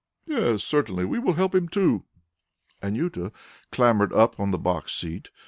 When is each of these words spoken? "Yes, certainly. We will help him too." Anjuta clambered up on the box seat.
"Yes, 0.25 0.63
certainly. 0.63 1.05
We 1.05 1.19
will 1.19 1.33
help 1.33 1.53
him 1.53 1.69
too." 1.69 2.05
Anjuta 2.81 3.31
clambered 3.71 4.11
up 4.13 4.39
on 4.39 4.49
the 4.49 4.57
box 4.57 4.95
seat. 4.95 5.29